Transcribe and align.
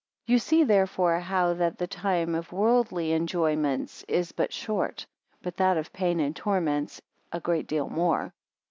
You 0.25 0.39
see 0.39 0.63
therefore 0.63 1.19
how 1.19 1.53
that 1.53 1.77
the 1.77 1.85
time 1.85 2.33
of 2.33 2.51
worldly 2.51 3.11
enjoyments 3.13 4.03
is 4.07 4.31
but 4.31 4.51
short; 4.51 5.05
but 5.43 5.57
that 5.57 5.77
of 5.77 5.93
pain 5.93 6.19
and 6.19 6.35
torments, 6.35 7.03
a 7.31 7.39
great 7.39 7.67
deal 7.67 7.87
more. 7.87 8.33